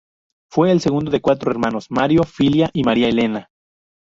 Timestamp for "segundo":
0.81-1.11